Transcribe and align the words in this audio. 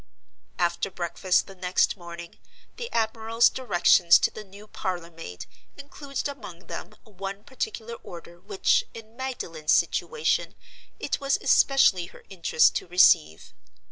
After 0.57 0.89
breakfast 0.89 1.45
the 1.45 1.53
next 1.53 1.95
morning, 1.95 2.39
the 2.77 2.91
admiral's 2.91 3.49
directions 3.49 4.17
to 4.17 4.31
the 4.31 4.43
new 4.43 4.65
parlor 4.65 5.11
maid 5.11 5.45
included 5.77 6.27
among 6.27 6.65
them 6.65 6.95
one 7.03 7.43
particular 7.43 7.93
order 8.01 8.39
which, 8.39 8.83
in 8.95 9.15
Magdalen's 9.15 9.71
situation, 9.73 10.55
it 10.99 11.19
was 11.21 11.37
especially 11.39 12.07
her 12.07 12.23
interest 12.31 12.75
to 12.77 12.87
receive. 12.87 13.53